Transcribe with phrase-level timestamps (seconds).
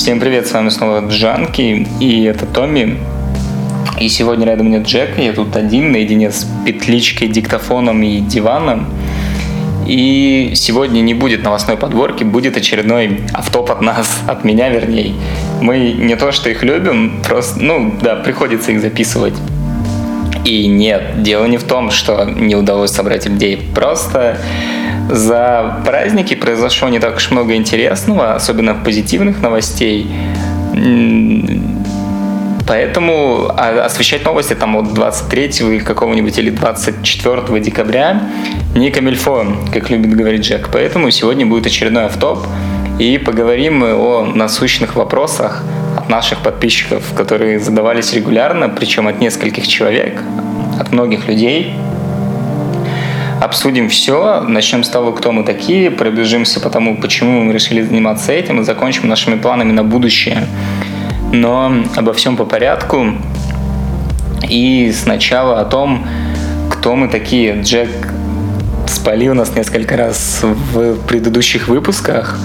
[0.00, 2.96] Всем привет, с вами снова Джанки, и это Томми.
[4.00, 8.86] И сегодня рядом нет Джека, я тут один, наедине с петличкой, диктофоном и диваном.
[9.86, 15.12] И сегодня не будет новостной подборки, будет очередной автоп от нас, от меня вернее.
[15.60, 19.34] Мы не то что их любим, просто, ну да, приходится их записывать.
[20.46, 24.38] И нет, дело не в том, что не удалось собрать людей, просто
[25.10, 30.06] за праздники произошло не так уж много интересного, особенно позитивных новостей.
[32.66, 38.22] Поэтому а, освещать новости там от 23 какого-нибудь или 24 декабря
[38.76, 40.68] не камильфо, как любит говорить Джек.
[40.72, 42.46] Поэтому сегодня будет очередной автоп,
[43.00, 45.64] и поговорим мы о насущных вопросах
[45.96, 50.22] от наших подписчиков, которые задавались регулярно, причем от нескольких человек,
[50.78, 51.74] от многих людей–
[53.40, 58.32] обсудим все, начнем с того, кто мы такие, пробежимся по тому, почему мы решили заниматься
[58.32, 60.46] этим и закончим нашими планами на будущее.
[61.32, 63.06] Но обо всем по порядку.
[64.48, 66.06] И сначала о том,
[66.70, 67.62] кто мы такие.
[67.62, 67.90] Джек
[68.86, 72.38] спалил нас несколько раз в предыдущих выпусках,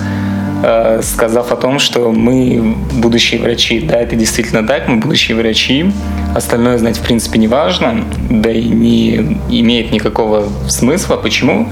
[0.64, 3.80] э, сказав о том, что мы будущие врачи.
[3.80, 5.92] Да, это действительно так, мы будущие врачи.
[6.36, 11.16] Остальное знать, в принципе, не важно, да и не имеет никакого смысла.
[11.16, 11.69] Почему?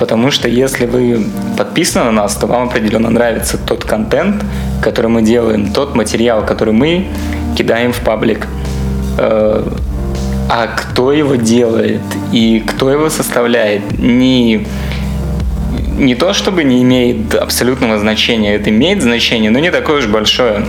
[0.00, 1.24] Потому что если вы
[1.56, 4.42] подписаны на нас, то вам определенно нравится тот контент,
[4.82, 7.06] который мы делаем, тот материал, который мы
[7.56, 8.48] кидаем в паблик.
[9.16, 9.62] Э,
[10.48, 12.02] а кто его делает
[12.32, 14.66] и кто его составляет, не
[15.96, 20.64] не то чтобы не имеет абсолютного значения, это имеет значение, но не такое уж большое.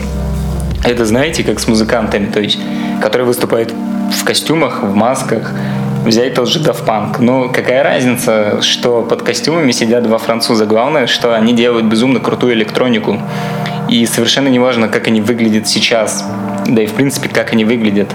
[0.83, 2.59] Это знаете, как с музыкантами, то есть
[3.01, 3.73] которые выступают
[4.11, 5.51] в костюмах, в масках,
[6.05, 7.17] взять тот же Daft Punk.
[7.19, 10.65] Ну, какая разница, что под костюмами сидят два француза.
[10.65, 13.19] Главное, что они делают безумно крутую электронику.
[13.89, 16.25] И совершенно не важно, как они выглядят сейчас.
[16.67, 18.09] Да и, в принципе, как они выглядят.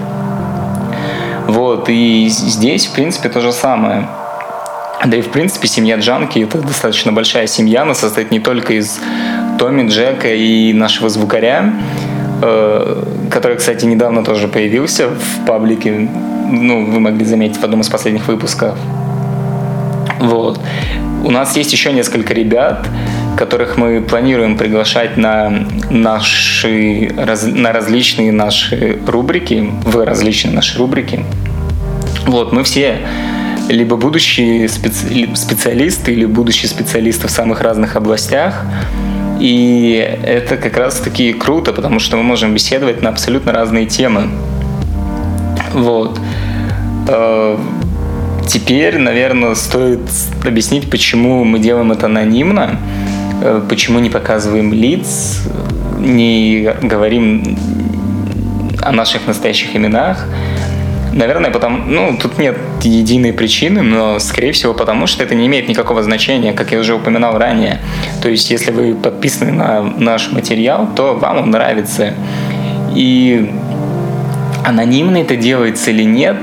[1.47, 4.07] Вот, и здесь, в принципе, то же самое.
[5.05, 7.83] Да и, в принципе, семья Джанки— это достаточно большая семья.
[7.83, 8.99] Она состоит не только из
[9.59, 11.73] Томми, Джека и нашего звукаря,
[12.39, 16.09] Э, который, кстати, недавно тоже появился в паблике,
[16.49, 18.77] ну, вы могли заметить в одном из последних выпусков.
[20.19, 20.59] Вот.
[21.23, 22.87] У нас есть еще несколько ребят,
[23.37, 31.25] которых мы планируем приглашать на наши на различные наши рубрики, в различные наши рубрики.
[32.25, 32.97] Вот, мы все
[33.69, 35.29] либо будущие специ...
[35.35, 38.63] специалисты, или будущие специалисты в самых разных областях.
[39.39, 44.29] И это как раз-таки круто, потому что мы можем беседовать на абсолютно разные темы.
[45.73, 46.19] Вот.
[47.07, 47.57] Э,
[48.47, 50.01] теперь, наверное, стоит
[50.45, 52.79] объяснить, почему мы делаем это анонимно,
[53.41, 55.41] э, почему не показываем лиц,
[55.99, 57.57] не говорим
[58.81, 60.25] о наших настоящих именах.
[61.17, 65.67] Наверное, потому, ну, тут нет единой причины, но, скорее всего, потому что это не имеет
[65.67, 67.79] никакого значения, как я уже упоминал ранее.
[68.21, 72.13] То есть, если вы подписаны на наш материал, то вам он нравится.
[72.95, 73.51] И
[74.63, 76.37] анонимно это делается или нет,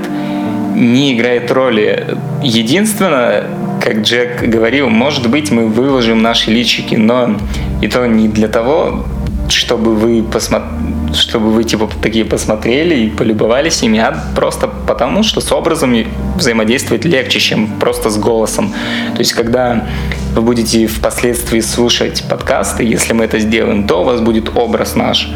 [0.75, 2.19] не играет роли.
[2.43, 3.45] Единственное,
[3.81, 7.37] как Джек говорил, может быть, мы выложим наши личики, но
[7.81, 9.05] и то не для того,
[9.49, 15.41] чтобы вы посмотрели чтобы вы типа такие посмотрели и полюбовались ими, а просто потому, что
[15.41, 15.95] с образом
[16.37, 18.73] взаимодействовать легче, чем просто с голосом.
[19.13, 19.87] То есть, когда
[20.35, 25.29] вы будете впоследствии слушать подкасты, если мы это сделаем, то у вас будет образ наш.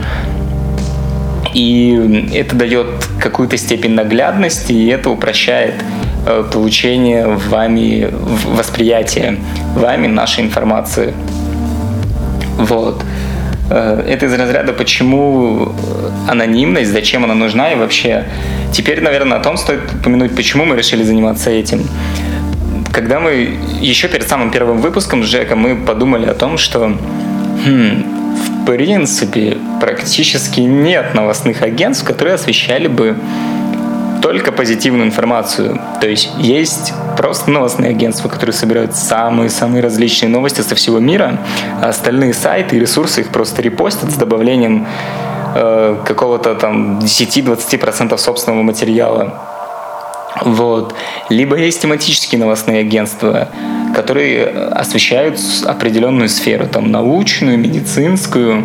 [1.55, 2.87] И это дает
[3.21, 5.75] какую-то степень наглядности, и это упрощает
[6.27, 8.11] э, получение вами,
[8.57, 9.39] восприятие
[9.75, 11.15] вами нашей информации.
[12.59, 13.03] Вот.
[13.71, 15.73] Э, это из разряда, почему
[16.29, 18.25] анонимность, зачем она нужна и вообще.
[18.73, 21.87] Теперь, наверное, о том стоит упомянуть, почему мы решили заниматься этим.
[22.93, 26.97] Когда мы еще перед самым первым выпуском с Джеком мы подумали о том, что
[27.67, 28.05] хм,
[28.35, 33.17] в принципе практически нет новостных агентств, которые освещали бы
[34.23, 35.81] только позитивную информацию.
[36.01, 41.39] То есть есть просто новостные агентства, которые собирают самые-самые различные новости со всего мира,
[41.83, 44.87] а остальные сайты и ресурсы их просто репостят с добавлением
[45.57, 49.35] э, какого-то там 10-20% собственного материала.
[50.45, 50.95] Вот.
[51.29, 53.49] Либо есть тематические новостные агентства,
[53.97, 58.65] которые освещают определенную сферу, там научную, медицинскую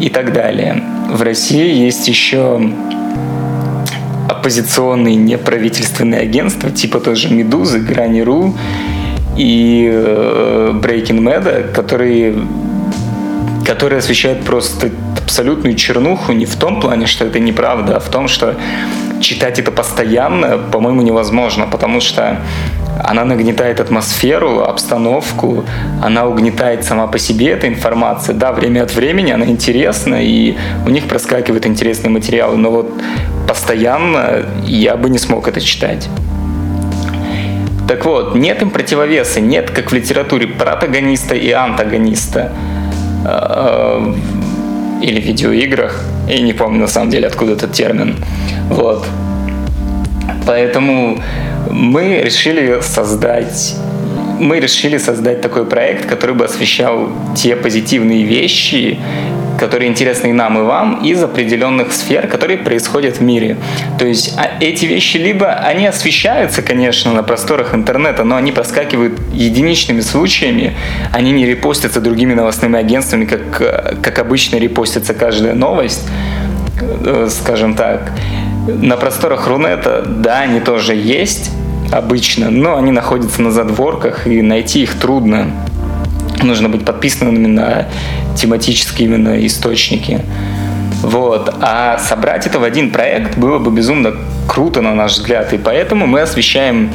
[0.00, 0.80] и так далее.
[1.10, 2.60] В России есть еще
[4.28, 8.56] оппозиционные неправительственные агентства, типа тоже «Медузы», «Грани.ру»
[9.36, 12.34] и э, Breaking Mad, которые,
[13.66, 14.90] которые освещают просто
[15.22, 18.56] абсолютную чернуху не в том плане, что это неправда, а в том, что
[19.20, 22.38] читать это постоянно, по-моему, невозможно, потому что
[23.02, 25.64] она нагнетает атмосферу, обстановку,
[26.02, 28.34] она угнетает сама по себе эта информация.
[28.34, 32.92] Да, время от времени она интересна, и у них проскакивают интересные материалы, но вот
[33.52, 36.08] постоянно я бы не смог это читать.
[37.86, 42.50] Так вот, нет им противовеса, нет, как в литературе, протагониста и антагониста.
[43.26, 44.14] А,
[45.02, 46.02] или в видеоиграх.
[46.28, 48.16] Я не помню на самом деле, откуда этот термин.
[48.70, 49.06] Вот.
[50.46, 51.22] Поэтому
[51.70, 53.76] мы решили создать
[54.38, 58.98] мы решили создать такой проект, который бы освещал те позитивные вещи,
[59.62, 63.56] которые интересны и нам, и вам, из определенных сфер, которые происходят в мире.
[63.96, 69.20] То есть а эти вещи либо они освещаются, конечно, на просторах интернета, но они проскакивают
[69.32, 70.74] единичными случаями,
[71.12, 76.02] они не репостятся другими новостными агентствами, как, как обычно репостится каждая новость,
[76.80, 78.10] э, скажем так.
[78.66, 81.52] На просторах Рунета, да, они тоже есть,
[81.92, 85.52] обычно, но они находятся на задворках, и найти их трудно.
[86.42, 87.86] Нужно быть подписанными на
[88.36, 90.20] тематические именно источники.
[91.02, 91.54] Вот.
[91.60, 94.14] А собрать это в один проект было бы безумно
[94.48, 95.52] круто, на наш взгляд.
[95.52, 96.90] И поэтому мы освещаем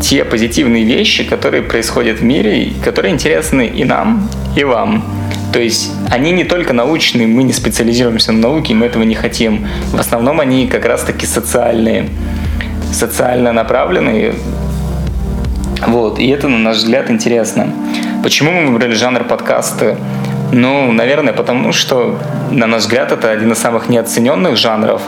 [0.00, 5.04] те позитивные вещи, которые происходят в мире, которые интересны и нам, и вам.
[5.52, 9.66] То есть они не только научные, мы не специализируемся на науке, мы этого не хотим.
[9.92, 12.08] В основном они как раз-таки социальные
[12.92, 14.34] социально направленные.
[15.86, 17.72] Вот, и это, на наш взгляд, интересно.
[18.22, 19.96] Почему мы выбрали жанр подкасты?
[20.52, 22.18] Ну, наверное, потому что,
[22.50, 25.02] на наш взгляд, это один из самых неоцененных жанров.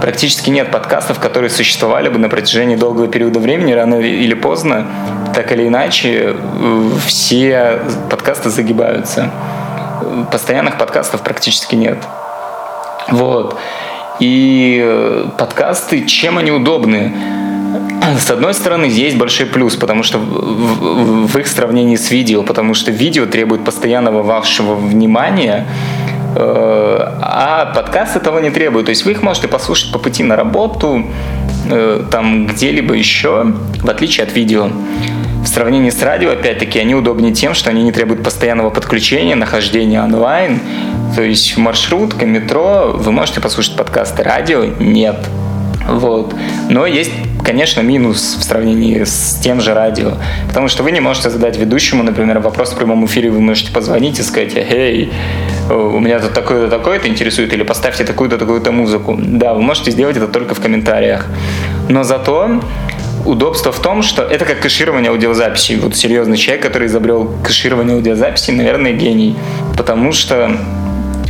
[0.00, 4.86] Практически нет подкастов, которые существовали бы на протяжении долгого периода времени, рано или поздно,
[5.34, 6.36] так или иначе,
[7.06, 9.30] все подкасты загибаются.
[10.32, 11.98] Постоянных подкастов практически нет.
[13.08, 13.58] Вот.
[14.20, 17.12] И э, подкасты, чем они удобны?
[18.18, 22.74] С одной стороны, есть большой плюс, потому что в, в их сравнении с видео, потому
[22.74, 25.66] что видео требует постоянного вашего внимания,
[26.36, 28.86] э, а подкасты того не требуют.
[28.86, 31.06] То есть вы их можете послушать по пути на работу,
[31.70, 34.68] э, там где-либо еще, в отличие от видео.
[35.44, 40.02] В сравнении с радио, опять-таки, они удобнее тем, что они не требуют постоянного подключения, нахождения
[40.02, 40.60] онлайн.
[41.14, 45.16] То есть маршрутка, метро, вы можете послушать подкасты, радио нет.
[45.88, 46.34] Вот.
[46.70, 47.12] Но есть,
[47.44, 50.14] конечно, минус в сравнении с тем же радио.
[50.48, 54.18] Потому что вы не можете задать ведущему, например, вопрос в прямом эфире, вы можете позвонить
[54.18, 55.12] и сказать, «Эй,
[55.70, 59.18] у меня тут такое-то, такое-то интересует, или поставьте такую-то, такую-то музыку».
[59.18, 61.26] Да, вы можете сделать это только в комментариях.
[61.88, 62.60] Но зато
[63.24, 65.78] удобство в том, что это как кэширование аудиозаписи.
[65.82, 69.36] Вот серьезный человек, который изобрел кэширование аудиозаписи, наверное, гений.
[69.76, 70.56] Потому что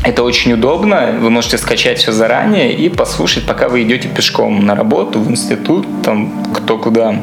[0.04, 4.74] это очень удобно, вы можете скачать все заранее и послушать, пока вы идете пешком на
[4.74, 7.16] работу, в институт, там, кто куда.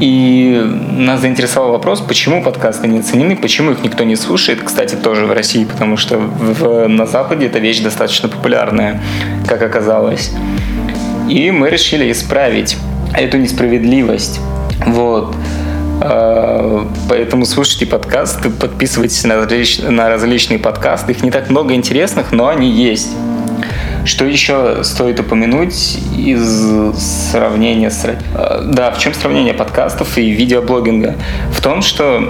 [0.00, 0.62] И
[0.92, 5.32] нас заинтересовал вопрос, почему подкасты не оценены, почему их никто не слушает, кстати, тоже в
[5.32, 9.02] России, потому что в, на Западе эта вещь достаточно популярная,
[9.46, 10.32] как оказалось.
[11.28, 12.78] И мы решили исправить
[13.12, 14.40] эту несправедливость.
[14.86, 15.34] Вот.
[16.00, 19.78] А, поэтому слушайте подкасты, подписывайтесь на, различ...
[19.78, 21.12] на различные подкасты.
[21.12, 23.10] Их не так много интересных, но они есть.
[24.06, 28.04] Что еще стоит упомянуть из сравнения с...
[28.34, 31.16] А, да, в чем сравнение подкастов и видеоблогинга?
[31.52, 32.26] В том, что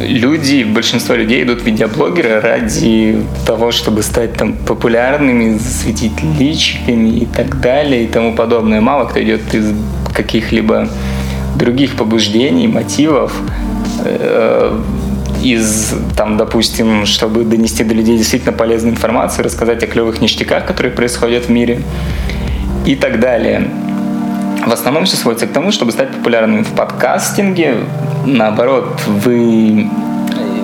[0.00, 7.26] люди, большинство людей идут в видеоблогеры ради того, чтобы стать там популярными, засветить личиками и
[7.26, 8.80] так далее и тому подобное.
[8.80, 9.72] Мало кто идет из
[10.12, 10.88] каких-либо
[11.56, 13.32] других побуждений, мотивов,
[14.04, 14.78] э,
[15.42, 20.92] из, там, допустим, чтобы донести до людей действительно полезную информацию, рассказать о клевых ништяках, которые
[20.92, 21.82] происходят в мире
[22.86, 23.70] и так далее.
[24.66, 27.76] В основном все сводится к тому, чтобы стать популярным в подкастинге.
[28.26, 29.88] Наоборот, вы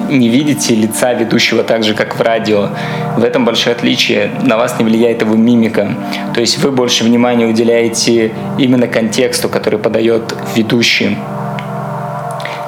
[0.08, 2.70] не видите лица ведущего так же, как в радио.
[3.16, 4.30] В этом большое отличие.
[4.42, 5.94] На вас не влияет его мимика.
[6.34, 11.16] То есть вы больше внимания уделяете именно контексту, который подает ведущий.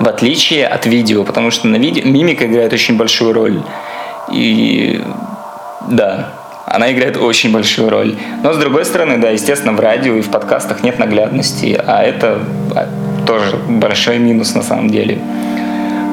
[0.01, 3.63] В отличие от видео, потому что на видео мимика играет очень большую роль.
[4.33, 5.03] И
[5.89, 6.31] да,
[6.67, 8.17] она играет очень большую роль.
[8.43, 12.41] Но с другой стороны, да, естественно, в радио и в подкастах нет наглядности, а это
[12.75, 12.89] а,
[13.27, 15.19] тоже большой минус на самом деле.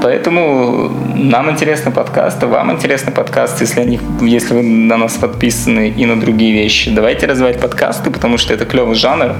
[0.05, 6.05] Поэтому нам интересны подкасты, вам интересны подкасты, если, они, если вы на нас подписаны и
[6.05, 6.91] на другие вещи.
[6.91, 9.33] Давайте развивать подкасты, потому что это клевый жанр.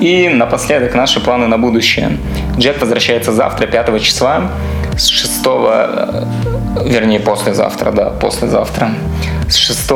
[0.00, 2.18] И напоследок наши планы на будущее.
[2.58, 4.50] Джек возвращается завтра, 5 числа,
[4.98, 6.24] с 6, э,
[6.84, 8.90] вернее, послезавтра, да, послезавтра,
[9.48, 9.92] С 6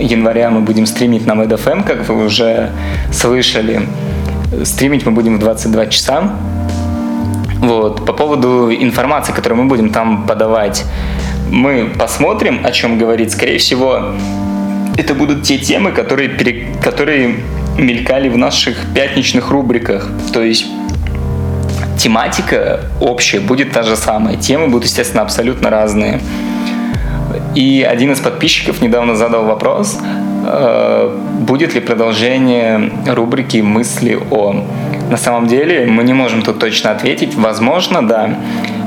[0.00, 2.70] января мы будем стримить на MedFM, как вы уже
[3.12, 3.82] слышали.
[4.64, 6.30] Стримить мы будем в 22 часа.
[7.60, 8.04] Вот.
[8.04, 10.84] По поводу информации, которую мы будем там подавать,
[11.50, 13.32] мы посмотрим, о чем говорить.
[13.32, 14.12] Скорее всего,
[14.96, 16.66] это будут те темы, которые, пере...
[16.82, 17.36] которые
[17.78, 20.08] мелькали в наших пятничных рубриках.
[20.32, 20.66] То есть
[21.98, 24.36] тематика общая будет та же самая.
[24.36, 26.20] Темы будут, естественно, абсолютно разные.
[27.54, 29.98] И один из подписчиков недавно задал вопрос,
[30.46, 34.64] э, будет ли продолжение рубрики «Мысли о».
[35.10, 37.34] На самом деле мы не можем тут точно ответить.
[37.34, 38.38] Возможно, да.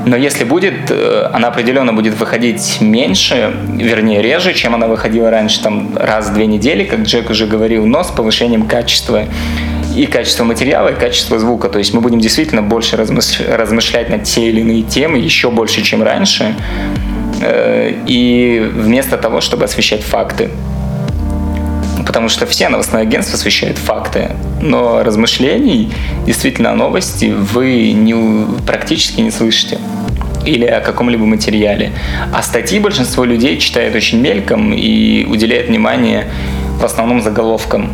[0.06, 5.62] Но если будет, э, она определенно будет выходить меньше, вернее реже, чем она выходила раньше,
[5.62, 9.24] там раз в две недели, как Джек уже говорил, но с повышением качества
[9.96, 11.68] и качества материала, и качества звука.
[11.68, 16.02] То есть мы будем действительно больше размышлять над те или иные темы, еще больше, чем
[16.02, 16.54] раньше.
[17.42, 20.50] Э, и вместо того, чтобы освещать факты.
[22.10, 25.92] Потому что все новостные агентства освещают факты, но размышлений
[26.26, 29.78] действительно о новости вы не, практически не слышите
[30.44, 31.92] или о каком-либо материале.
[32.34, 36.26] А статьи большинство людей читает очень мельком и уделяет внимание
[36.80, 37.92] в основном заголовкам.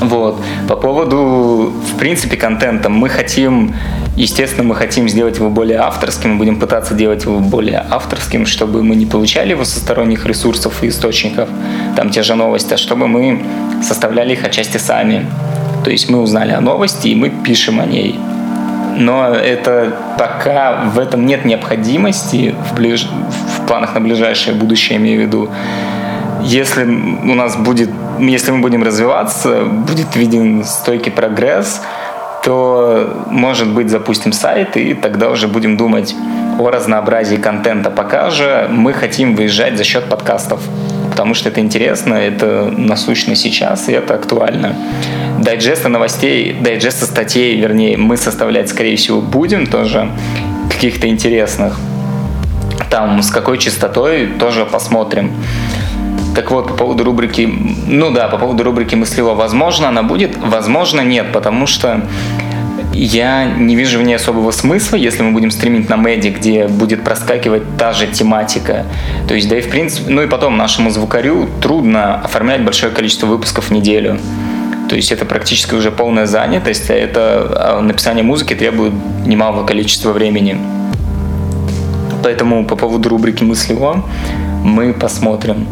[0.00, 0.40] Вот.
[0.66, 2.88] По поводу, в принципе, контента.
[2.88, 3.74] Мы хотим,
[4.16, 8.96] естественно, мы хотим сделать его более авторским, будем пытаться делать его более авторским, чтобы мы
[8.96, 11.48] не получали его со сторонних ресурсов и источников,
[11.96, 13.42] там те же новости, а чтобы мы
[13.82, 15.26] составляли их отчасти сами.
[15.84, 18.18] То есть мы узнали о новости, и мы пишем о ней.
[18.96, 23.06] Но это пока в этом нет необходимости в, ближ...
[23.06, 25.50] в планах на ближайшее будущее, имею в виду.
[26.42, 31.82] Если у нас будет если мы будем развиваться, будет виден стойкий прогресс,
[32.42, 36.14] то, может быть, запустим сайт, и тогда уже будем думать
[36.58, 37.90] о разнообразии контента.
[37.90, 40.60] Пока же мы хотим выезжать за счет подкастов,
[41.10, 44.74] потому что это интересно, это насущно сейчас, и это актуально.
[45.38, 50.10] Дайджесты новостей, дайджесты статей, вернее, мы составлять, скорее всего, будем тоже
[50.70, 51.78] каких-то интересных.
[52.90, 55.32] Там с какой частотой тоже посмотрим.
[56.34, 57.48] Так вот, по поводу рубрики,
[57.86, 62.02] ну да, по поводу рубрики мысливо, возможно, она будет, возможно, нет, потому что
[62.92, 67.04] я не вижу в ней особого смысла, если мы будем стримить на меди, где будет
[67.04, 68.84] проскакивать та же тематика.
[69.28, 73.26] То есть, да и в принципе, ну и потом нашему звукарю трудно оформлять большое количество
[73.26, 74.18] выпусков в неделю.
[74.88, 78.92] То есть это практически уже полная занятость, а это а написание музыки требует
[79.24, 80.58] немалого количества времени.
[82.22, 84.04] Поэтому по поводу рубрики «Мысливо»
[84.64, 85.68] мы посмотрим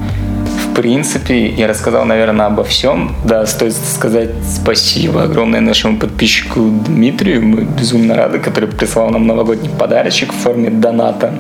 [0.79, 3.11] принципе, я рассказал, наверное, обо всем.
[3.25, 7.45] Да, стоит сказать спасибо огромное нашему подписчику Дмитрию.
[7.45, 11.33] Мы безумно рады, который прислал нам новогодний подарочек в форме доната.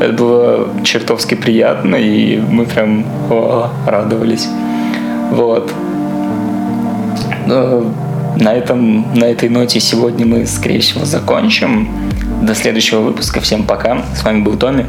[0.00, 4.48] Это было чертовски приятно, и мы прям о, радовались.
[5.30, 5.70] Вот.
[7.46, 11.86] На, этом, на этой ноте сегодня мы, скорее всего, закончим.
[12.40, 13.40] До следующего выпуска.
[13.40, 14.04] Всем пока.
[14.14, 14.86] С вами был Томми.